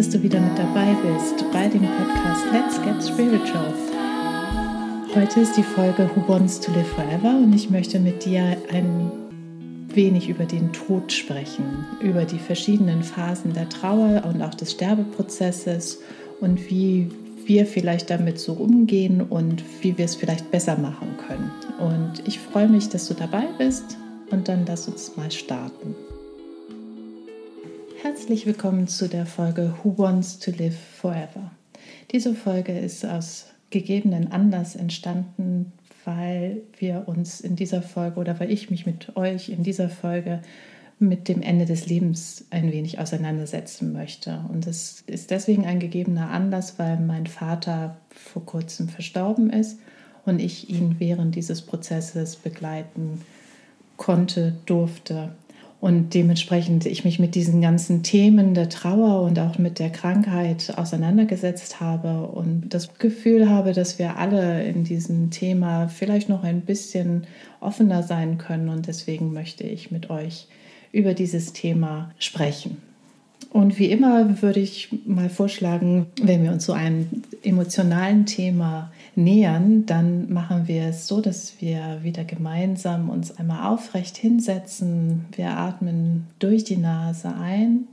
dass 0.00 0.08
du 0.08 0.22
wieder 0.22 0.40
mit 0.40 0.56
dabei 0.56 0.96
bist 1.02 1.44
bei 1.52 1.68
dem 1.68 1.82
Podcast 1.82 2.46
Let's 2.54 2.80
Get 2.80 3.06
Spiritual. 3.06 3.74
Heute 5.14 5.40
ist 5.40 5.58
die 5.58 5.62
Folge 5.62 6.08
Who 6.14 6.26
Wants 6.26 6.58
to 6.58 6.72
Live 6.72 6.88
Forever 6.88 7.36
und 7.36 7.52
ich 7.52 7.68
möchte 7.68 8.00
mit 8.00 8.24
dir 8.24 8.56
ein 8.72 9.12
wenig 9.88 10.30
über 10.30 10.46
den 10.46 10.72
Tod 10.72 11.12
sprechen, 11.12 11.84
über 12.00 12.24
die 12.24 12.38
verschiedenen 12.38 13.02
Phasen 13.02 13.52
der 13.52 13.68
Trauer 13.68 14.24
und 14.24 14.40
auch 14.40 14.54
des 14.54 14.72
Sterbeprozesses 14.72 15.98
und 16.40 16.70
wie 16.70 17.10
wir 17.44 17.66
vielleicht 17.66 18.08
damit 18.08 18.38
so 18.38 18.54
umgehen 18.54 19.20
und 19.20 19.62
wie 19.82 19.98
wir 19.98 20.06
es 20.06 20.14
vielleicht 20.14 20.50
besser 20.50 20.78
machen 20.78 21.08
können. 21.26 21.50
Und 21.78 22.26
ich 22.26 22.38
freue 22.38 22.68
mich, 22.68 22.88
dass 22.88 23.06
du 23.06 23.12
dabei 23.12 23.48
bist 23.58 23.98
und 24.30 24.48
dann 24.48 24.64
lass 24.66 24.88
uns 24.88 25.14
mal 25.18 25.30
starten. 25.30 25.94
Herzlich 28.20 28.44
willkommen 28.44 28.86
zu 28.86 29.08
der 29.08 29.24
Folge 29.24 29.72
Who 29.82 29.96
Wants 29.96 30.38
to 30.40 30.50
Live 30.50 30.76
Forever. 30.78 31.52
Diese 32.12 32.34
Folge 32.34 32.78
ist 32.78 33.02
aus 33.06 33.46
gegebenen 33.70 34.30
Anlass 34.30 34.76
entstanden, 34.76 35.72
weil 36.04 36.60
wir 36.78 37.04
uns 37.06 37.40
in 37.40 37.56
dieser 37.56 37.80
Folge 37.80 38.20
oder 38.20 38.38
weil 38.38 38.50
ich 38.50 38.68
mich 38.68 38.84
mit 38.84 39.16
euch 39.16 39.48
in 39.48 39.62
dieser 39.62 39.88
Folge 39.88 40.42
mit 40.98 41.28
dem 41.28 41.40
Ende 41.40 41.64
des 41.64 41.86
Lebens 41.86 42.44
ein 42.50 42.70
wenig 42.70 42.98
auseinandersetzen 42.98 43.94
möchte. 43.94 44.44
Und 44.50 44.66
es 44.66 45.02
ist 45.06 45.30
deswegen 45.30 45.64
ein 45.64 45.80
gegebener 45.80 46.28
Anlass, 46.28 46.78
weil 46.78 47.00
mein 47.00 47.26
Vater 47.26 47.96
vor 48.10 48.44
kurzem 48.44 48.90
verstorben 48.90 49.48
ist 49.48 49.78
und 50.26 50.40
ich 50.40 50.68
ihn 50.68 50.96
während 50.98 51.36
dieses 51.36 51.62
Prozesses 51.62 52.36
begleiten 52.36 53.22
konnte, 53.96 54.56
durfte 54.66 55.30
und 55.80 56.12
dementsprechend 56.12 56.84
ich 56.84 57.04
mich 57.04 57.18
mit 57.18 57.34
diesen 57.34 57.62
ganzen 57.62 58.02
Themen 58.02 58.52
der 58.52 58.68
Trauer 58.68 59.22
und 59.22 59.38
auch 59.38 59.58
mit 59.58 59.78
der 59.78 59.90
Krankheit 59.90 60.74
auseinandergesetzt 60.76 61.80
habe 61.80 62.26
und 62.26 62.68
das 62.68 62.98
Gefühl 62.98 63.48
habe, 63.48 63.72
dass 63.72 63.98
wir 63.98 64.18
alle 64.18 64.62
in 64.64 64.84
diesem 64.84 65.30
Thema 65.30 65.88
vielleicht 65.88 66.28
noch 66.28 66.44
ein 66.44 66.60
bisschen 66.60 67.26
offener 67.60 68.02
sein 68.02 68.36
können 68.36 68.68
und 68.68 68.88
deswegen 68.88 69.32
möchte 69.32 69.64
ich 69.64 69.90
mit 69.90 70.10
euch 70.10 70.48
über 70.92 71.14
dieses 71.14 71.54
Thema 71.54 72.10
sprechen. 72.18 72.82
Und 73.50 73.78
wie 73.78 73.90
immer 73.90 74.42
würde 74.42 74.60
ich 74.60 74.90
mal 75.06 75.30
vorschlagen, 75.30 76.06
wenn 76.22 76.42
wir 76.42 76.52
uns 76.52 76.66
so 76.66 76.72
einem 76.72 77.08
emotionalen 77.42 78.26
Thema 78.26 78.92
nähern, 79.20 79.86
dann 79.86 80.32
machen 80.32 80.66
wir 80.66 80.84
es 80.84 81.06
so, 81.06 81.20
dass 81.20 81.60
wir 81.60 82.02
wieder 82.02 82.24
gemeinsam 82.24 83.10
uns 83.10 83.36
einmal 83.36 83.70
aufrecht 83.72 84.16
hinsetzen. 84.16 85.26
Wir 85.32 85.50
atmen 85.50 86.26
durch 86.38 86.64
die 86.64 86.76
Nase 86.76 87.34
ein, 87.34 87.86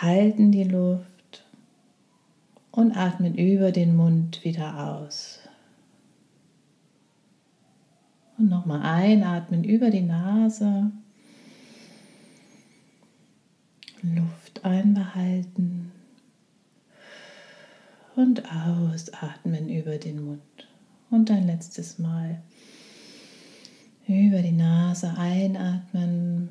halten 0.00 0.50
die 0.50 0.64
Luft 0.64 1.44
und 2.70 2.96
atmen 2.96 3.34
über 3.36 3.70
den 3.70 3.96
Mund 3.96 4.44
wieder 4.44 4.96
aus. 4.96 5.40
Und 8.38 8.48
nochmal 8.48 8.82
einatmen 8.82 9.64
über 9.64 9.90
die 9.90 10.02
Nase. 10.02 10.90
Luft 14.02 14.64
einbehalten 14.64 15.92
und 18.18 18.42
ausatmen 18.52 19.68
über 19.68 19.96
den 19.96 20.24
Mund. 20.24 20.68
Und 21.08 21.30
ein 21.30 21.46
letztes 21.46 22.00
Mal 22.00 22.42
über 24.08 24.42
die 24.42 24.50
Nase 24.50 25.14
einatmen, 25.16 26.48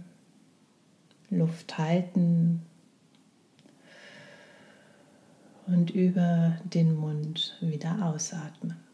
Luft 1.30 1.78
halten 1.78 2.62
und 5.66 5.90
über 5.90 6.58
den 6.64 6.96
Mund 6.96 7.58
wieder 7.59 8.14
ausatmen. 8.14 8.87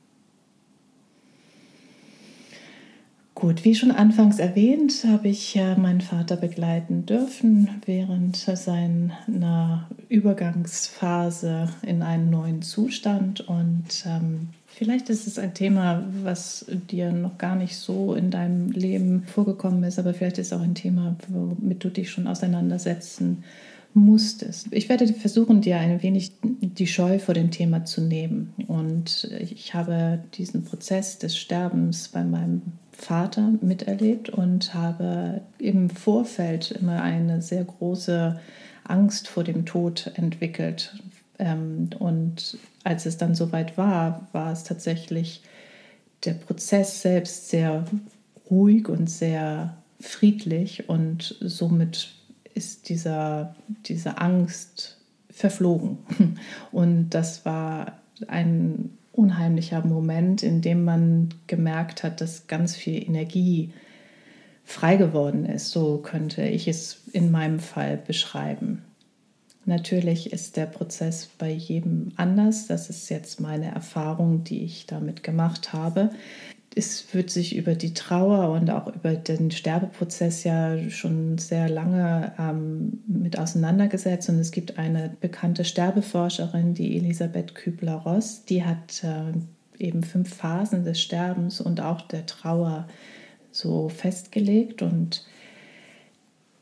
Gut, 3.44 3.66
wie 3.66 3.76
schon 3.76 3.92
anfangs 3.92 4.40
erwähnt, 4.40 5.04
habe 5.06 5.28
ich 5.28 5.60
meinen 5.76 6.00
Vater 6.00 6.38
begleiten 6.38 7.06
dürfen 7.06 7.68
während 7.86 8.38
seiner 8.38 9.90
Übergangsphase 10.08 11.68
in 11.82 12.04
einen 12.04 12.30
neuen 12.30 12.62
Zustand. 12.62 13.42
Und 13.42 14.06
ähm, 14.06 14.48
vielleicht 14.68 15.10
ist 15.10 15.28
es 15.28 15.40
ein 15.40 15.54
Thema, 15.54 16.06
was 16.24 16.68
dir 16.90 17.12
noch 17.12 17.38
gar 17.38 17.58
nicht 17.58 17.76
so 17.76 18.14
in 18.14 18.32
deinem 18.32 18.72
Leben 18.72 19.24
vorgekommen 19.28 19.84
ist, 19.84 20.00
aber 20.00 20.14
vielleicht 20.14 20.38
ist 20.38 20.54
es 20.54 20.54
auch 20.54 20.64
ein 20.64 20.76
Thema, 20.76 21.18
womit 21.28 21.84
du 21.84 21.90
dich 21.90 22.12
schon 22.12 22.28
auseinandersetzen 22.28 23.44
musstest. 23.94 24.68
Ich 24.72 24.90
werde 24.90 25.08
versuchen, 25.14 25.62
dir 25.62 25.78
ein 25.78 26.02
wenig 26.02 26.34
die 26.42 26.88
Scheu 26.88 27.20
vor 27.20 27.34
dem 27.34 27.52
Thema 27.52 27.86
zu 27.86 28.02
nehmen. 28.02 28.54
Und 28.68 29.30
ich 29.40 29.74
habe 29.74 30.24
diesen 30.34 30.64
Prozess 30.64 31.20
des 31.20 31.38
Sterbens 31.38 32.10
bei 32.10 32.24
meinem 32.24 32.62
Vater 32.92 33.54
miterlebt 33.62 34.30
und 34.30 34.74
habe 34.74 35.42
im 35.58 35.90
Vorfeld 35.90 36.72
immer 36.72 37.02
eine 37.02 37.42
sehr 37.42 37.64
große 37.64 38.40
Angst 38.84 39.28
vor 39.28 39.44
dem 39.44 39.66
Tod 39.66 40.12
entwickelt. 40.16 40.96
Ähm, 41.40 41.90
und 42.00 42.58
als 42.84 43.06
es 43.06 43.18
dann 43.18 43.36
soweit 43.36 43.78
war, 43.78 44.28
war 44.32 44.52
es 44.52 44.64
tatsächlich 44.64 45.42
der 46.26 46.34
Prozess 46.34 47.02
selbst 47.02 47.50
sehr 47.50 47.86
ruhig 48.50 48.88
und 48.88 49.10
sehr 49.10 49.78
friedlich 50.00 50.90
und 50.90 51.36
somit 51.42 52.16
ist 52.54 52.90
dieser, 52.90 53.56
diese 53.86 54.20
Angst 54.20 54.98
verflogen. 55.30 55.98
Und 56.72 57.10
das 57.12 57.46
war 57.46 58.00
ein 58.28 58.92
unheimlicher 59.12 59.86
Moment, 59.86 60.44
in 60.44 60.62
dem 60.62 60.84
man 60.84 61.30
gemerkt 61.48 62.04
hat, 62.04 62.22
dass 62.22 62.48
ganz 62.48 62.76
viel 62.76 63.04
Energie 63.04 63.72
frei 64.64 64.96
geworden 64.96 65.46
ist. 65.46 65.70
So 65.70 65.98
könnte 65.98 66.44
ich 66.44 66.68
es 66.68 67.04
in 67.12 67.32
meinem 67.32 67.60
Fall 67.60 67.98
beschreiben. 67.98 68.84
Natürlich 69.66 70.34
ist 70.34 70.58
der 70.58 70.66
Prozess 70.66 71.30
bei 71.38 71.52
jedem 71.52 72.12
anders. 72.18 72.68
Das 72.68 72.90
ist 72.90 73.10
jetzt 73.10 73.40
meine 73.40 73.74
Erfahrung, 73.74 74.44
die 74.44 74.64
ich 74.64 74.88
damit 74.88 75.24
gemacht 75.24 75.74
habe 75.74 76.10
es 76.76 77.14
wird 77.14 77.30
sich 77.30 77.56
über 77.56 77.76
die 77.76 77.94
Trauer 77.94 78.52
und 78.52 78.70
auch 78.70 78.88
über 78.88 79.14
den 79.14 79.52
Sterbeprozess 79.52 80.44
ja 80.44 80.78
schon 80.90 81.38
sehr 81.38 81.70
lange 81.70 82.34
ähm, 82.40 83.04
mit 83.08 83.38
auseinandergesetzt. 83.38 84.30
Und 84.30 84.40
es 84.40 84.52
gibt 84.52 84.78
eine 84.78 85.16
bekannte 85.22 85.66
Sterbeforscherin, 85.66 86.74
die 86.74 86.98
Elisabeth 86.98 87.56
Kübler-Ross, 87.56 88.46
die 88.46 88.64
hat 88.64 89.04
äh, 89.04 89.34
eben 89.84 90.04
fünf 90.04 90.34
Phasen 90.34 90.84
des 90.84 91.02
Sterbens 91.02 91.62
und 91.62 91.82
auch 91.82 92.02
der 92.02 92.26
Trauer 92.26 92.88
so 93.52 93.90
festgelegt. 93.90 94.82
Und 94.82 95.26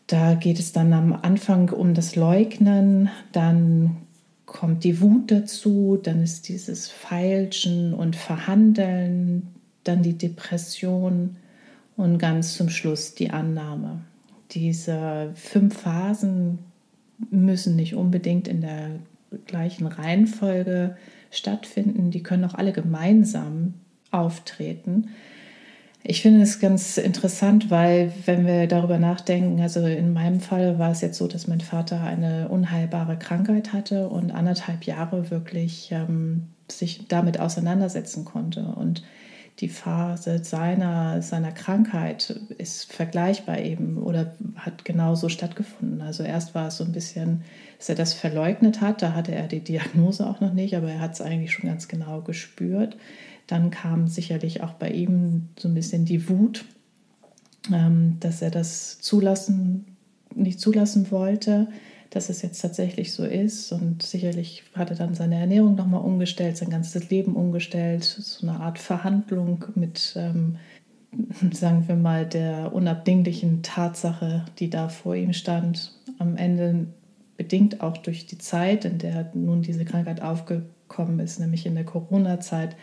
da 0.08 0.34
geht 0.34 0.60
es 0.60 0.74
dann 0.74 0.92
am 0.94 1.14
Anfang 1.14 1.70
um 1.70 1.94
das 1.94 2.16
Leugnen, 2.16 3.10
dann 3.32 3.98
kommt 4.46 4.84
die 4.84 5.00
Wut 5.00 5.32
dazu, 5.32 5.98
dann 6.02 6.22
ist 6.22 6.50
dieses 6.50 6.90
Feilschen 6.90 7.94
und 7.94 8.18
Verhandeln, 8.18 9.48
dann 9.84 10.04
die 10.04 10.18
Depression 10.18 11.38
und 11.98 12.18
ganz 12.18 12.56
zum 12.56 12.70
Schluss 12.70 13.16
die 13.16 13.32
Annahme. 13.32 14.02
Diese 14.52 15.32
fünf 15.36 15.80
Phasen 15.82 16.60
müssen 17.30 17.76
nicht 17.76 17.96
unbedingt 17.96 18.48
in 18.48 18.62
der 18.62 18.90
gleichen 19.46 19.88
Reihenfolge 19.88 20.98
stattfinden, 21.30 22.12
die 22.12 22.24
können 22.24 22.44
auch 22.44 22.56
alle 22.56 22.74
gemeinsam 22.74 23.76
auftreten. 24.12 25.10
Ich 26.04 26.24
finde 26.24 26.42
es 26.42 26.60
ganz 26.60 26.98
interessant, 26.98 27.70
weil 27.70 28.12
wenn 28.26 28.48
wir 28.48 28.68
darüber 28.68 28.98
nachdenken, 28.98 29.62
also 29.62 29.86
in 29.86 30.14
meinem 30.14 30.40
Fall 30.40 30.80
war 30.80 30.92
es 30.92 31.02
jetzt 31.02 31.18
so, 31.18 31.28
dass 31.28 31.48
mein 31.48 31.62
Vater 31.62 32.02
eine 32.02 32.50
unheilbare 32.50 33.18
Krankheit 33.18 33.72
hatte 33.72 34.10
und 34.10 34.32
anderthalb 34.32 34.84
Jahre 34.86 35.30
wirklich 35.30 35.92
ähm, 35.92 36.48
sich 36.68 37.08
damit 37.08 37.40
auseinandersetzen 37.40 38.26
konnte. 38.26 38.64
Und 38.64 39.04
die 39.60 39.70
Phase 39.70 40.44
seiner, 40.44 41.22
seiner 41.22 41.52
Krankheit 41.52 42.40
ist 42.58 42.92
vergleichbar 42.92 43.60
eben 43.60 43.98
oder 43.98 44.36
hat 44.56 44.86
genauso 44.86 45.30
stattgefunden. 45.30 46.02
Also 46.02 46.24
erst 46.24 46.56
war 46.56 46.68
es 46.68 46.78
so 46.78 46.84
ein 46.84 46.92
bisschen, 46.92 47.44
dass 47.78 47.90
er 47.90 47.96
das 47.96 48.14
verleugnet 48.14 48.82
hat, 48.82 49.02
da 49.02 49.14
hatte 49.14 49.34
er 49.34 49.48
die 49.48 49.60
Diagnose 49.60 50.26
auch 50.26 50.40
noch 50.42 50.54
nicht, 50.54 50.76
aber 50.76 50.92
er 50.92 51.00
hat 51.00 51.14
es 51.14 51.22
eigentlich 51.22 51.52
schon 51.52 51.70
ganz 51.70 51.88
genau 51.88 52.22
gespürt. 52.22 52.98
Dann 53.48 53.70
kam 53.70 54.08
sicherlich 54.08 54.64
auch 54.64 54.74
bei 54.74 54.90
ihm 54.90 55.50
so 55.60 55.68
ein 55.68 55.74
bisschen 55.74 56.06
die 56.06 56.30
Wut, 56.30 56.66
ähm, 57.72 58.18
dass 58.20 58.42
er 58.42 58.52
das 58.52 59.00
zulassen, 59.00 59.98
nicht 60.34 60.60
zulassen 60.60 61.12
wollte 61.12 61.68
dass 62.12 62.30
es 62.30 62.42
jetzt 62.42 62.62
tatsächlich 62.62 63.14
so 63.14 63.26
ist. 63.26 63.72
Und 63.72 64.04
sicherlich 64.04 64.64
hat 64.76 64.92
er 64.92 64.96
dann 64.96 65.16
seine 65.16 65.40
Ernährung 65.40 65.76
nochmal 65.76 66.02
umgestellt, 66.02 66.58
sein 66.58 66.70
ganzes 66.70 67.10
Leben 67.10 67.36
umgestellt, 67.36 68.04
so 68.04 68.48
eine 68.48 68.60
Art 68.60 68.78
Verhandlung 68.78 69.66
mit, 69.76 70.14
ähm, 70.18 70.58
sagen 71.52 71.88
wir 71.88 71.96
mal, 71.96 72.26
der 72.26 72.74
unabdinglichen 72.74 73.64
Tatsache, 73.64 74.46
die 74.60 74.70
da 74.70 74.90
vor 74.90 75.16
ihm 75.16 75.34
stand, 75.34 75.94
am 76.20 76.38
Ende 76.38 76.88
bedingt 77.38 77.82
auch 77.82 77.98
durch 77.98 78.28
die 78.28 78.38
Zeit, 78.38 78.86
in 78.86 79.00
der 79.00 79.32
nun 79.34 79.62
diese 79.62 79.86
Krankheit 79.86 80.22
aufgekommen 80.22 81.20
ist, 81.20 81.40
nämlich 81.40 81.66
in 81.66 81.76
der 81.76 81.86
Corona-Zeit, 81.86 82.76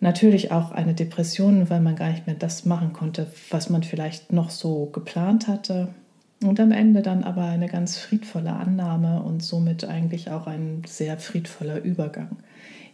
natürlich 0.00 0.52
auch 0.52 0.72
eine 0.72 0.94
Depression, 0.94 1.70
weil 1.70 1.80
man 1.80 1.96
gar 1.96 2.10
nicht 2.10 2.26
mehr 2.26 2.36
das 2.36 2.66
machen 2.66 2.92
konnte, 2.92 3.26
was 3.50 3.70
man 3.70 3.82
vielleicht 3.82 4.30
noch 4.30 4.50
so 4.50 4.86
geplant 4.86 5.48
hatte. 5.48 5.88
Und 6.42 6.60
am 6.60 6.70
Ende 6.70 7.02
dann 7.02 7.24
aber 7.24 7.44
eine 7.44 7.68
ganz 7.68 7.96
friedvolle 7.96 8.52
Annahme 8.52 9.22
und 9.22 9.42
somit 9.42 9.84
eigentlich 9.84 10.30
auch 10.30 10.46
ein 10.46 10.82
sehr 10.86 11.18
friedvoller 11.18 11.82
Übergang. 11.82 12.36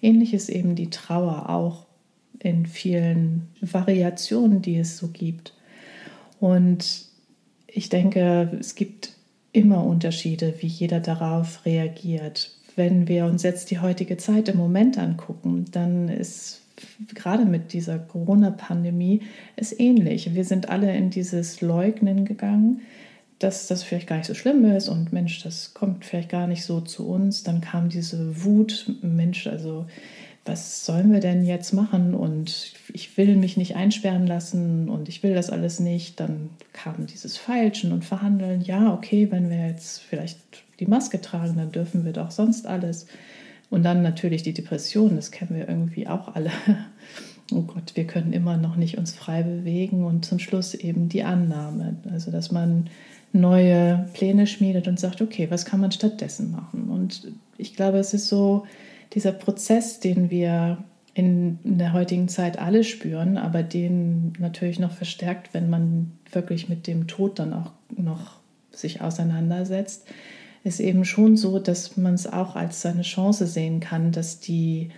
Ähnlich 0.00 0.32
ist 0.32 0.48
eben 0.48 0.74
die 0.74 0.90
Trauer 0.90 1.50
auch 1.50 1.86
in 2.38 2.66
vielen 2.66 3.48
Variationen, 3.60 4.62
die 4.62 4.78
es 4.78 4.96
so 4.96 5.08
gibt. 5.08 5.54
Und 6.40 7.06
ich 7.66 7.88
denke, 7.88 8.56
es 8.58 8.74
gibt 8.74 9.12
immer 9.52 9.84
Unterschiede, 9.84 10.54
wie 10.60 10.66
jeder 10.66 11.00
darauf 11.00 11.64
reagiert. 11.64 12.52
Wenn 12.74 13.06
wir 13.06 13.26
uns 13.26 13.42
jetzt 13.42 13.70
die 13.70 13.80
heutige 13.80 14.16
Zeit 14.16 14.48
im 14.48 14.56
Moment 14.56 14.98
angucken, 14.98 15.66
dann 15.70 16.08
ist 16.08 16.62
gerade 17.14 17.44
mit 17.44 17.72
dieser 17.72 17.98
Corona-Pandemie 17.98 19.22
es 19.56 19.78
ähnlich. 19.78 20.34
Wir 20.34 20.44
sind 20.44 20.68
alle 20.68 20.96
in 20.96 21.10
dieses 21.10 21.60
Leugnen 21.60 22.24
gegangen, 22.24 22.80
dass 23.42 23.66
das 23.66 23.82
vielleicht 23.82 24.06
gar 24.06 24.16
nicht 24.16 24.26
so 24.26 24.34
schlimm 24.34 24.64
ist 24.64 24.88
und 24.88 25.12
Mensch, 25.12 25.42
das 25.42 25.74
kommt 25.74 26.04
vielleicht 26.04 26.28
gar 26.28 26.46
nicht 26.46 26.64
so 26.64 26.80
zu 26.80 27.08
uns. 27.08 27.42
Dann 27.42 27.60
kam 27.60 27.88
diese 27.88 28.44
Wut, 28.44 28.86
Mensch, 29.02 29.46
also 29.46 29.86
was 30.44 30.84
sollen 30.84 31.12
wir 31.12 31.20
denn 31.20 31.44
jetzt 31.44 31.72
machen? 31.72 32.14
Und 32.14 32.72
ich 32.92 33.16
will 33.16 33.36
mich 33.36 33.56
nicht 33.56 33.76
einsperren 33.76 34.26
lassen 34.26 34.88
und 34.88 35.08
ich 35.08 35.22
will 35.22 35.34
das 35.34 35.50
alles 35.50 35.80
nicht. 35.80 36.20
Dann 36.20 36.50
kam 36.72 37.06
dieses 37.06 37.36
Feilschen 37.36 37.92
und 37.92 38.04
Verhandeln. 38.04 38.60
Ja, 38.60 38.92
okay, 38.92 39.30
wenn 39.30 39.50
wir 39.50 39.66
jetzt 39.68 40.00
vielleicht 40.00 40.38
die 40.80 40.86
Maske 40.86 41.20
tragen, 41.20 41.56
dann 41.56 41.72
dürfen 41.72 42.04
wir 42.04 42.12
doch 42.12 42.30
sonst 42.30 42.66
alles. 42.66 43.06
Und 43.70 43.84
dann 43.84 44.02
natürlich 44.02 44.42
die 44.42 44.52
Depression, 44.54 45.16
das 45.16 45.30
kennen 45.30 45.56
wir 45.56 45.68
irgendwie 45.68 46.06
auch 46.06 46.34
alle. 46.34 46.50
Oh 47.54 47.62
Gott, 47.62 47.96
wir 47.96 48.06
können 48.06 48.32
immer 48.32 48.56
noch 48.56 48.76
nicht 48.76 48.96
uns 48.96 49.12
frei 49.12 49.42
bewegen 49.42 50.04
und 50.04 50.24
zum 50.24 50.38
Schluss 50.38 50.72
eben 50.72 51.10
die 51.10 51.22
Annahme, 51.22 51.96
also 52.10 52.30
dass 52.30 52.50
man 52.50 52.88
neue 53.32 54.06
Pläne 54.12 54.46
schmiedet 54.46 54.88
und 54.88 55.00
sagt, 55.00 55.22
okay, 55.22 55.50
was 55.50 55.64
kann 55.64 55.80
man 55.80 55.92
stattdessen 55.92 56.50
machen? 56.50 56.88
Und 56.90 57.32
ich 57.56 57.74
glaube, 57.74 57.98
es 57.98 58.14
ist 58.14 58.28
so, 58.28 58.64
dieser 59.14 59.32
Prozess, 59.32 60.00
den 60.00 60.30
wir 60.30 60.78
in, 61.14 61.58
der 61.64 61.92
heutigen 61.92 62.28
Zeit 62.28 62.58
alle 62.58 62.84
spüren, 62.84 63.36
aber 63.36 63.62
den 63.62 64.32
natürlich 64.38 64.78
noch 64.78 64.92
verstärkt, 64.92 65.52
wenn 65.52 65.68
man 65.68 66.12
wirklich 66.30 66.68
mit 66.68 66.86
dem 66.86 67.06
Tod 67.06 67.38
dann 67.38 67.52
auch 67.52 67.72
noch 67.94 68.38
sich 68.70 69.02
auseinandersetzt, 69.02 70.06
ist 70.64 70.80
eben 70.80 71.04
schon 71.04 71.36
so, 71.36 71.58
dass 71.58 71.96
man 71.96 72.14
es 72.14 72.26
auch 72.26 72.56
als 72.56 72.80
seine 72.80 73.02
Chance 73.02 73.46
sehen 73.46 73.80
kann, 73.80 74.12
dass 74.12 74.40
die 74.40 74.90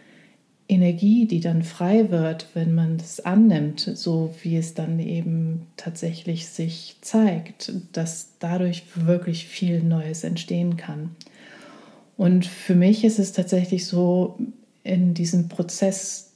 Energie, 0.69 1.27
die 1.27 1.41
dann 1.41 1.63
frei 1.63 2.11
wird, 2.11 2.49
wenn 2.55 2.75
man 2.75 2.97
das 2.97 3.21
annimmt, 3.21 3.81
so 3.81 4.35
wie 4.43 4.57
es 4.57 4.75
dann 4.75 4.99
eben 4.99 5.67
tatsächlich 5.77 6.49
sich 6.49 6.97
zeigt, 7.03 7.73
dass 7.93 8.31
dadurch 8.39 8.85
wirklich 8.95 9.47
viel 9.47 9.83
Neues 9.83 10.25
entstehen 10.25 10.77
kann. 10.77 11.17
Und 12.17 12.47
für 12.47 12.75
mich 12.75 13.05
ist 13.05 13.19
es 13.19 13.33
tatsächlich 13.33 13.87
so, 13.87 14.39
in 14.85 15.15
diesem 15.15 15.49
Prozess 15.49 16.33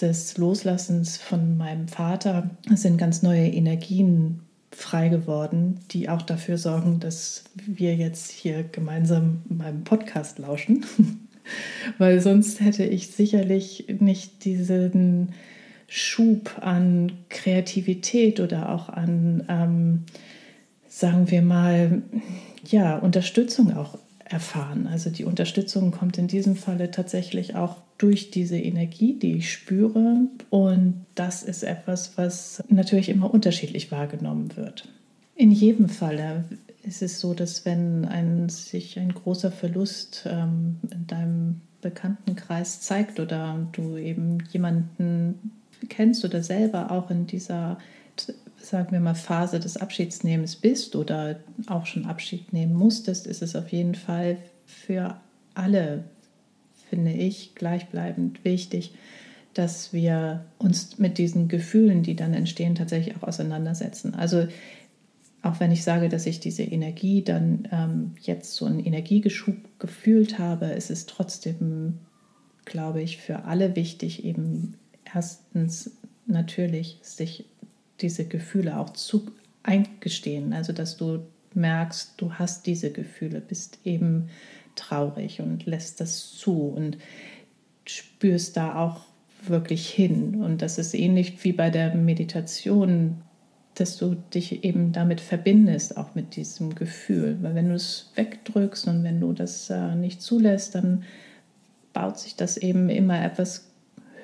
des 0.00 0.36
Loslassens 0.36 1.16
von 1.16 1.56
meinem 1.56 1.88
Vater 1.88 2.50
sind 2.74 2.98
ganz 2.98 3.22
neue 3.22 3.48
Energien 3.48 4.40
frei 4.70 5.08
geworden, 5.08 5.80
die 5.90 6.08
auch 6.08 6.22
dafür 6.22 6.58
sorgen, 6.58 7.00
dass 7.00 7.44
wir 7.54 7.94
jetzt 7.94 8.30
hier 8.30 8.62
gemeinsam 8.62 9.42
meinem 9.48 9.84
Podcast 9.84 10.38
lauschen. 10.38 10.84
Weil 11.98 12.20
sonst 12.20 12.60
hätte 12.60 12.84
ich 12.84 13.08
sicherlich 13.08 13.86
nicht 14.00 14.44
diesen 14.44 15.32
Schub 15.88 16.58
an 16.60 17.12
Kreativität 17.28 18.40
oder 18.40 18.72
auch 18.72 18.88
an, 18.88 19.44
ähm, 19.48 20.04
sagen 20.88 21.30
wir 21.30 21.42
mal, 21.42 22.02
ja, 22.68 22.96
Unterstützung 22.96 23.76
auch 23.76 23.98
erfahren. 24.24 24.88
Also 24.88 25.10
die 25.10 25.24
Unterstützung 25.24 25.92
kommt 25.92 26.18
in 26.18 26.26
diesem 26.26 26.56
Falle 26.56 26.90
tatsächlich 26.90 27.54
auch 27.54 27.76
durch 27.98 28.30
diese 28.30 28.58
Energie, 28.58 29.18
die 29.18 29.36
ich 29.36 29.52
spüre. 29.52 30.26
Und 30.50 31.06
das 31.14 31.42
ist 31.42 31.62
etwas, 31.62 32.12
was 32.16 32.62
natürlich 32.68 33.08
immer 33.08 33.32
unterschiedlich 33.32 33.90
wahrgenommen 33.92 34.56
wird. 34.56 34.88
In 35.36 35.50
jedem 35.50 35.88
Falle 35.88 36.44
ist 36.86 37.02
es 37.02 37.20
so, 37.20 37.34
dass 37.34 37.64
wenn 37.64 38.04
ein, 38.04 38.48
sich 38.48 38.98
ein 38.98 39.12
großer 39.12 39.50
Verlust 39.50 40.24
ähm, 40.26 40.76
in 40.90 41.06
deinem 41.06 41.60
Bekanntenkreis 41.80 42.80
zeigt 42.80 43.20
oder 43.20 43.68
du 43.72 43.96
eben 43.96 44.38
jemanden 44.50 45.52
kennst 45.88 46.24
oder 46.24 46.42
selber 46.42 46.90
auch 46.90 47.10
in 47.10 47.26
dieser 47.26 47.78
sagen 48.58 48.92
wir 48.92 49.00
mal, 49.00 49.14
Phase 49.14 49.60
des 49.60 49.76
Abschiedsnehmens 49.76 50.56
bist 50.56 50.96
oder 50.96 51.36
auch 51.66 51.86
schon 51.86 52.06
Abschied 52.06 52.52
nehmen 52.52 52.74
musstest, 52.74 53.26
ist 53.26 53.42
es 53.42 53.54
auf 53.54 53.68
jeden 53.70 53.94
Fall 53.94 54.38
für 54.66 55.20
alle, 55.54 56.04
finde 56.90 57.12
ich, 57.12 57.54
gleichbleibend 57.54 58.44
wichtig, 58.44 58.94
dass 59.54 59.92
wir 59.92 60.44
uns 60.58 60.98
mit 60.98 61.18
diesen 61.18 61.48
Gefühlen, 61.48 62.02
die 62.02 62.16
dann 62.16 62.34
entstehen, 62.34 62.74
tatsächlich 62.74 63.16
auch 63.16 63.22
auseinandersetzen. 63.22 64.14
Also 64.14 64.48
auch 65.46 65.60
wenn 65.60 65.70
ich 65.70 65.84
sage, 65.84 66.08
dass 66.08 66.26
ich 66.26 66.40
diese 66.40 66.64
Energie 66.64 67.22
dann 67.22 67.68
ähm, 67.70 68.14
jetzt 68.20 68.54
so 68.54 68.64
einen 68.66 68.80
Energiegeschub 68.80 69.56
gefühlt 69.78 70.38
habe, 70.38 70.66
ist 70.66 70.90
es 70.90 71.06
trotzdem, 71.06 71.98
glaube 72.64 73.00
ich, 73.00 73.18
für 73.18 73.44
alle 73.44 73.76
wichtig, 73.76 74.24
eben 74.24 74.74
erstens 75.14 75.92
natürlich 76.26 76.98
sich 77.02 77.44
diese 78.00 78.26
Gefühle 78.26 78.78
auch 78.78 78.90
zu 78.90 79.26
eingestehen. 79.62 80.52
Also 80.52 80.72
dass 80.72 80.96
du 80.96 81.20
merkst, 81.54 82.14
du 82.16 82.34
hast 82.34 82.66
diese 82.66 82.90
Gefühle, 82.90 83.40
bist 83.40 83.78
eben 83.84 84.28
traurig 84.74 85.40
und 85.40 85.64
lässt 85.64 86.00
das 86.00 86.32
zu 86.32 86.68
und 86.68 86.98
spürst 87.86 88.56
da 88.56 88.74
auch 88.74 89.02
wirklich 89.46 89.88
hin. 89.88 90.42
Und 90.42 90.60
das 90.60 90.76
ist 90.78 90.92
ähnlich 90.92 91.44
wie 91.44 91.52
bei 91.52 91.70
der 91.70 91.94
Meditation, 91.94 93.22
dass 93.76 93.96
du 93.96 94.16
dich 94.34 94.64
eben 94.64 94.92
damit 94.92 95.20
verbindest, 95.20 95.96
auch 95.96 96.14
mit 96.14 96.36
diesem 96.36 96.74
Gefühl. 96.74 97.38
Weil 97.42 97.54
wenn 97.54 97.68
du 97.68 97.74
es 97.74 98.10
wegdrückst 98.14 98.88
und 98.88 99.04
wenn 99.04 99.20
du 99.20 99.32
das 99.32 99.70
äh, 99.70 99.94
nicht 99.94 100.22
zulässt, 100.22 100.74
dann 100.74 101.04
baut 101.92 102.18
sich 102.18 102.36
das 102.36 102.56
eben 102.56 102.88
immer 102.88 103.22
etwas 103.22 103.70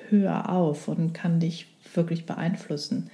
höher 0.09 0.49
auf 0.49 0.87
und 0.87 1.13
kann 1.13 1.39
dich 1.39 1.67
wirklich 1.93 2.25
beeinflussen. 2.25 3.09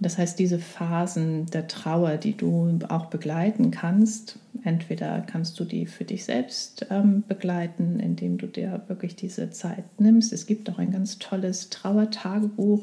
Das 0.00 0.16
heißt, 0.16 0.38
diese 0.38 0.58
Phasen 0.58 1.46
der 1.46 1.66
Trauer, 1.66 2.18
die 2.18 2.36
du 2.36 2.78
auch 2.88 3.06
begleiten 3.06 3.70
kannst, 3.70 4.38
entweder 4.62 5.22
kannst 5.22 5.58
du 5.58 5.64
die 5.64 5.86
für 5.86 6.04
dich 6.04 6.24
selbst 6.24 6.86
ähm, 6.90 7.24
begleiten, 7.26 7.98
indem 7.98 8.38
du 8.38 8.46
dir 8.46 8.82
wirklich 8.86 9.16
diese 9.16 9.50
Zeit 9.50 9.84
nimmst. 9.98 10.32
Es 10.32 10.46
gibt 10.46 10.70
auch 10.70 10.78
ein 10.78 10.92
ganz 10.92 11.18
tolles 11.18 11.70
Trauertagebuch, 11.70 12.82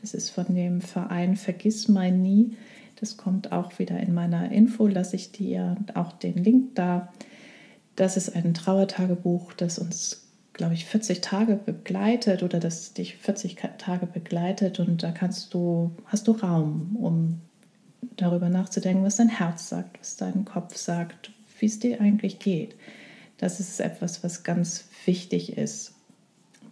das 0.00 0.14
ist 0.14 0.30
von 0.30 0.54
dem 0.54 0.80
Verein 0.80 1.36
Vergiss 1.36 1.88
mein 1.88 2.22
Nie. 2.22 2.56
Das 2.96 3.16
kommt 3.16 3.52
auch 3.52 3.78
wieder 3.78 3.98
in 4.00 4.14
meiner 4.14 4.50
Info, 4.50 4.86
lasse 4.86 5.16
ich 5.16 5.32
dir 5.32 5.76
auch 5.94 6.12
den 6.12 6.36
Link 6.42 6.74
da. 6.74 7.12
Das 7.94 8.16
ist 8.16 8.34
ein 8.34 8.54
Trauertagebuch, 8.54 9.52
das 9.52 9.78
uns 9.78 10.26
glaube 10.56 10.74
ich, 10.74 10.86
40 10.86 11.20
Tage 11.20 11.56
begleitet 11.56 12.42
oder 12.42 12.58
das 12.58 12.94
dich 12.94 13.16
40 13.16 13.56
Tage 13.78 14.06
begleitet 14.06 14.80
und 14.80 15.02
da 15.02 15.12
kannst 15.12 15.52
du, 15.52 15.94
hast 16.06 16.26
du 16.26 16.32
Raum, 16.32 16.96
um 16.98 17.40
darüber 18.16 18.48
nachzudenken, 18.48 19.04
was 19.04 19.16
dein 19.16 19.28
Herz 19.28 19.68
sagt, 19.68 20.00
was 20.00 20.16
dein 20.16 20.44
Kopf 20.44 20.76
sagt, 20.76 21.30
wie 21.58 21.66
es 21.66 21.78
dir 21.78 22.00
eigentlich 22.00 22.38
geht. 22.38 22.74
Das 23.38 23.60
ist 23.60 23.80
etwas, 23.80 24.24
was 24.24 24.44
ganz 24.44 24.88
wichtig 25.04 25.58
ist. 25.58 25.94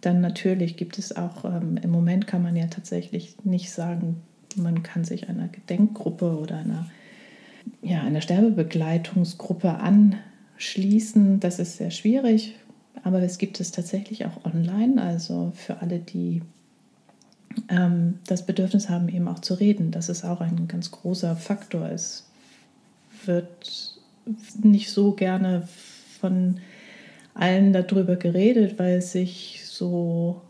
Dann 0.05 0.21
natürlich 0.21 0.77
gibt 0.77 0.97
es 0.97 1.15
auch, 1.15 1.45
ähm, 1.45 1.77
im 1.81 1.89
Moment 1.89 2.27
kann 2.27 2.43
man 2.43 2.55
ja 2.55 2.67
tatsächlich 2.67 3.35
nicht 3.43 3.71
sagen, 3.71 4.21
man 4.55 4.83
kann 4.83 5.03
sich 5.03 5.27
einer 5.27 5.47
Gedenkgruppe 5.47 6.37
oder 6.37 6.57
einer, 6.57 6.85
ja, 7.81 8.01
einer 8.01 8.21
Sterbebegleitungsgruppe 8.21 9.79
anschließen. 9.79 11.39
Das 11.39 11.59
ist 11.59 11.77
sehr 11.77 11.91
schwierig 11.91 12.55
aber 13.05 13.21
es 13.21 13.37
gibt 13.37 13.59
es 13.59 13.71
tatsächlich 13.71 14.25
auch 14.25 14.45
online, 14.45 14.99
also 14.99 15.51
für 15.55 15.79
alle, 15.79 15.99
die 15.99 16.41
ähm, 17.69 18.19
das 18.25 18.47
Bedürfnis 18.47 18.89
haben, 18.89 19.09
eben 19.09 19.27
auch 19.27 19.39
zu 19.39 19.53
reden. 19.53 19.91
Das 19.91 20.09
ist 20.09 20.23
auch 20.23 20.41
ein 20.41 20.67
ganz 20.67 20.89
großer 20.89 21.35
Faktor. 21.35 21.87
Es 21.89 22.27
wird 23.25 23.99
nicht 24.61 24.89
so 24.89 25.11
gerne 25.11 25.67
von 26.19 26.59
allen 27.35 27.73
darüber 27.73 28.15
geredet, 28.15 28.79
weil 28.79 28.97
es 28.97 29.11
sich 29.11 29.64
so, 29.77 30.41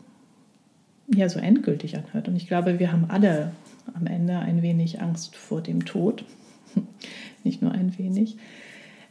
ja, 1.07 1.29
so 1.29 1.39
endgültig 1.39 1.97
anhört. 1.97 2.27
Und 2.27 2.35
ich 2.35 2.47
glaube, 2.47 2.79
wir 2.79 2.91
haben 2.91 3.05
alle 3.09 3.51
am 3.93 4.07
Ende 4.07 4.39
ein 4.39 4.61
wenig 4.61 5.01
Angst 5.01 5.35
vor 5.35 5.61
dem 5.61 5.85
Tod. 5.85 6.25
Nicht 7.43 7.61
nur 7.61 7.71
ein 7.71 7.97
wenig. 7.97 8.37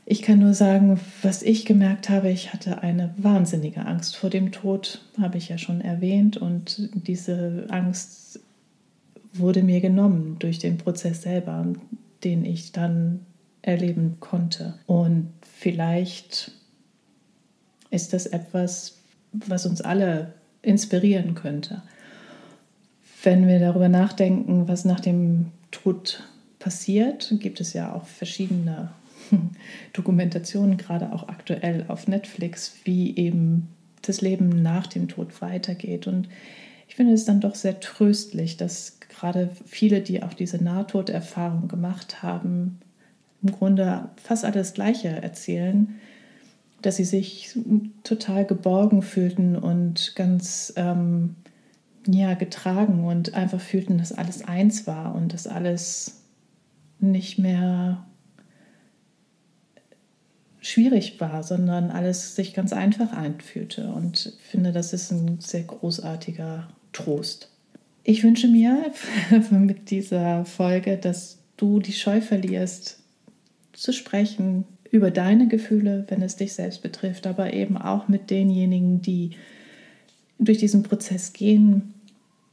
Ich 0.06 0.20
kann 0.20 0.38
nur 0.38 0.52
sagen, 0.52 1.00
was 1.22 1.42
ich 1.42 1.64
gemerkt 1.64 2.10
habe, 2.10 2.30
ich 2.30 2.52
hatte 2.52 2.82
eine 2.82 3.14
wahnsinnige 3.16 3.86
Angst 3.86 4.16
vor 4.16 4.28
dem 4.28 4.52
Tod, 4.52 5.02
habe 5.18 5.38
ich 5.38 5.48
ja 5.48 5.56
schon 5.56 5.80
erwähnt. 5.80 6.36
Und 6.36 6.90
diese 6.92 7.66
Angst 7.70 8.40
wurde 9.32 9.62
mir 9.62 9.80
genommen 9.80 10.36
durch 10.38 10.58
den 10.58 10.76
Prozess 10.76 11.22
selber, 11.22 11.66
den 12.22 12.44
ich 12.44 12.72
dann 12.72 13.20
erleben 13.62 14.18
konnte. 14.20 14.74
Und 14.86 15.32
vielleicht 15.40 16.52
ist 17.90 18.12
das 18.12 18.26
etwas, 18.26 19.03
was 19.46 19.66
uns 19.66 19.80
alle 19.80 20.32
inspirieren 20.62 21.34
könnte. 21.34 21.82
Wenn 23.22 23.46
wir 23.46 23.58
darüber 23.58 23.88
nachdenken, 23.88 24.68
was 24.68 24.84
nach 24.84 25.00
dem 25.00 25.46
Tod 25.70 26.22
passiert, 26.58 27.34
gibt 27.40 27.60
es 27.60 27.72
ja 27.72 27.92
auch 27.92 28.06
verschiedene 28.06 28.90
Dokumentationen, 29.92 30.76
gerade 30.76 31.12
auch 31.12 31.28
aktuell 31.28 31.84
auf 31.88 32.08
Netflix, 32.08 32.76
wie 32.84 33.16
eben 33.16 33.68
das 34.02 34.20
Leben 34.20 34.62
nach 34.62 34.86
dem 34.86 35.08
Tod 35.08 35.40
weitergeht. 35.40 36.06
Und 36.06 36.28
ich 36.88 36.96
finde 36.96 37.14
es 37.14 37.24
dann 37.24 37.40
doch 37.40 37.54
sehr 37.54 37.80
tröstlich, 37.80 38.56
dass 38.56 38.98
gerade 39.00 39.50
viele, 39.66 40.00
die 40.00 40.22
auch 40.22 40.34
diese 40.34 40.62
Nahtoderfahrung 40.62 41.68
gemacht 41.68 42.22
haben, 42.22 42.78
im 43.42 43.52
Grunde 43.52 44.08
fast 44.22 44.44
alles 44.44 44.74
Gleiche 44.74 45.08
erzählen, 45.08 45.98
dass 46.84 46.96
sie 46.96 47.04
sich 47.04 47.56
total 48.02 48.44
geborgen 48.44 49.00
fühlten 49.00 49.56
und 49.56 50.14
ganz 50.16 50.72
ähm, 50.76 51.36
ja, 52.06 52.34
getragen 52.34 53.04
und 53.04 53.32
einfach 53.32 53.60
fühlten, 53.60 53.96
dass 53.96 54.12
alles 54.12 54.44
eins 54.44 54.86
war 54.86 55.14
und 55.14 55.32
dass 55.32 55.46
alles 55.46 56.20
nicht 57.00 57.38
mehr 57.38 58.04
schwierig 60.60 61.18
war, 61.20 61.42
sondern 61.42 61.90
alles 61.90 62.36
sich 62.36 62.52
ganz 62.52 62.74
einfach 62.74 63.12
einfühlte. 63.12 63.88
Und 63.88 64.34
ich 64.38 64.50
finde, 64.50 64.72
das 64.72 64.92
ist 64.92 65.10
ein 65.10 65.40
sehr 65.40 65.62
großartiger 65.62 66.68
Trost. 66.92 67.50
Ich 68.02 68.22
wünsche 68.22 68.48
mir 68.48 68.92
mit 69.50 69.90
dieser 69.90 70.44
Folge, 70.44 70.98
dass 70.98 71.38
du 71.56 71.78
die 71.80 71.92
Scheu 71.94 72.20
verlierst, 72.20 72.98
zu 73.72 73.92
sprechen 73.92 74.64
über 74.94 75.10
deine 75.10 75.48
Gefühle, 75.48 76.04
wenn 76.08 76.22
es 76.22 76.36
dich 76.36 76.52
selbst 76.52 76.80
betrifft, 76.80 77.26
aber 77.26 77.52
eben 77.52 77.76
auch 77.76 78.06
mit 78.06 78.30
denjenigen, 78.30 79.02
die 79.02 79.30
durch 80.38 80.58
diesen 80.58 80.84
Prozess 80.84 81.32
gehen, 81.32 81.94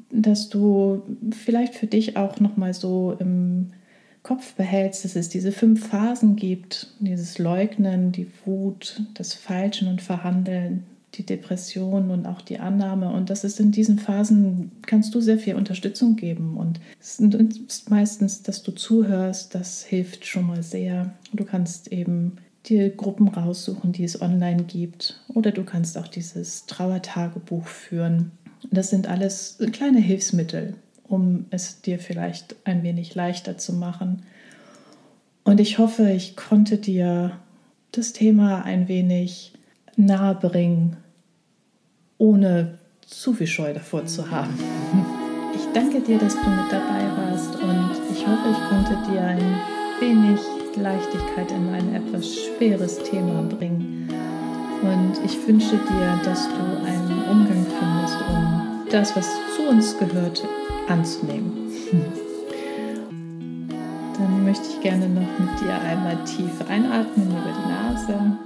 dass 0.10 0.50
du 0.50 1.04
vielleicht 1.32 1.76
für 1.76 1.86
dich 1.86 2.18
auch 2.18 2.40
noch 2.40 2.58
mal 2.58 2.74
so 2.74 3.16
im 3.20 3.68
Kopf 4.24 4.54
behältst, 4.54 5.06
dass 5.06 5.16
es 5.16 5.30
diese 5.30 5.52
fünf 5.52 5.88
Phasen 5.88 6.36
gibt, 6.36 6.94
dieses 7.00 7.38
Leugnen, 7.38 8.12
die 8.12 8.28
Wut, 8.46 9.04
das 9.14 9.36
Falschen 9.36 9.88
und 9.88 10.02
Verhandeln, 10.02 10.84
die 11.16 11.26
Depression 11.26 12.10
und 12.10 12.26
auch 12.26 12.42
die 12.42 12.60
Annahme. 12.60 13.12
Und 13.12 13.30
das 13.30 13.44
ist 13.44 13.60
in 13.60 13.72
diesen 13.72 14.00
Phasen, 14.00 14.72
kannst 14.86 15.14
du 15.14 15.22
sehr 15.22 15.38
viel 15.38 15.56
Unterstützung 15.56 16.16
geben. 16.16 16.58
Und 16.58 16.80
es 17.00 17.20
ist 17.20 17.90
meistens, 17.90 18.44
dass 18.44 18.64
du 18.64 18.72
zuhörst, 18.72 19.54
das 19.54 19.84
hilft 19.84 20.26
schon 20.26 20.48
mal 20.48 20.64
sehr. 20.64 21.14
Du 21.34 21.44
kannst 21.44 21.92
eben 21.92 22.38
dir 22.66 22.90
Gruppen 22.90 23.28
raussuchen, 23.28 23.92
die 23.92 24.04
es 24.04 24.22
online 24.22 24.64
gibt. 24.64 25.20
Oder 25.34 25.52
du 25.52 25.64
kannst 25.64 25.98
auch 25.98 26.08
dieses 26.08 26.66
Trauertagebuch 26.66 27.68
führen. 27.68 28.32
Das 28.70 28.90
sind 28.90 29.08
alles 29.08 29.58
kleine 29.72 30.00
Hilfsmittel, 30.00 30.76
um 31.04 31.46
es 31.50 31.82
dir 31.82 32.00
vielleicht 32.00 32.56
ein 32.64 32.84
wenig 32.84 33.16
leichter 33.16 33.58
zu 33.58 33.74
machen. 33.74 34.24
Und 35.44 35.60
ich 35.60 35.78
hoffe, 35.78 36.12
ich 36.12 36.36
konnte 36.36 36.78
dir 36.78 37.40
das 37.92 38.14
Thema 38.14 38.64
ein 38.64 38.88
wenig 38.88 39.54
nahe 39.96 40.36
bringen, 40.36 40.98
ohne 42.18 42.78
zu 43.06 43.34
viel 43.34 43.48
Scheu 43.48 43.74
davor 43.74 44.06
zu 44.06 44.30
haben. 44.30 44.58
Ich 45.54 45.66
danke 45.74 46.00
dir, 46.02 46.18
dass 46.18 46.34
du 46.34 46.50
mit 46.50 46.72
dabei 46.72 47.04
warst 47.18 47.56
und 47.56 47.92
ich 48.12 48.26
hoffe, 48.26 48.50
ich 48.52 48.70
konnte 48.70 49.12
dir 49.12 49.22
ein 49.22 49.60
wenig 50.00 50.40
Leichtigkeit 50.76 51.52
in 51.52 51.70
ein 51.70 51.96
etwas 51.96 52.26
schweres 52.36 52.98
Thema 53.00 53.44
bringen. 53.44 54.08
Und 54.82 55.14
ich 55.24 55.48
wünsche 55.48 55.78
dir, 55.78 56.20
dass 56.24 56.48
du 56.48 56.86
einen 56.86 57.24
Umgang 57.30 57.66
findest, 57.66 58.18
um 58.30 58.86
das, 58.90 59.16
was 59.16 59.30
zu 59.56 59.70
uns 59.70 59.98
gehört, 59.98 60.44
anzunehmen. 60.88 61.70
Dann 64.18 64.44
möchte 64.44 64.66
ich 64.70 64.82
gerne 64.82 65.08
noch 65.08 65.40
mit 65.40 65.62
dir 65.62 65.80
einmal 65.82 66.18
tief 66.26 66.68
einatmen 66.68 67.28
über 67.28 67.54
die 67.60 67.70
Nase. 67.70 68.38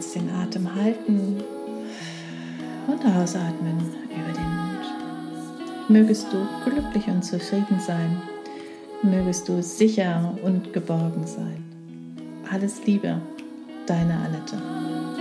Kurz 0.00 0.14
den 0.14 0.30
Atem 0.30 0.74
halten 0.74 1.44
und 2.86 3.04
ausatmen 3.04 3.76
über 4.08 4.32
den 4.32 4.56
Mund. 4.56 5.90
Mögest 5.90 6.26
du 6.32 6.38
glücklich 6.64 7.06
und 7.06 7.22
zufrieden 7.22 7.78
sein. 7.86 8.22
Mögest 9.02 9.46
du 9.46 9.62
sicher 9.62 10.34
und 10.42 10.72
geborgen 10.72 11.26
sein. 11.26 11.62
Alles 12.50 12.82
Liebe, 12.86 13.20
deine 13.84 14.14
Annette. 14.14 15.19